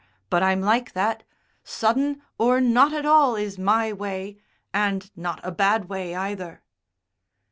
But 0.31 0.41
I'm 0.41 0.61
like 0.61 0.93
that. 0.93 1.21
Sudden 1.63 2.23
or 2.39 2.59
not 2.59 2.91
at 2.91 3.05
all 3.05 3.35
is 3.35 3.59
my 3.59 3.93
way, 3.93 4.39
and 4.73 5.11
not 5.15 5.39
a 5.43 5.51
bad 5.51 5.89
way 5.89 6.15
either!" 6.15 6.63